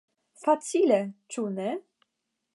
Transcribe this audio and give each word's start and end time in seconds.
Facile, 0.45 0.97
ĉu 1.35 1.47
ne? 1.61 1.69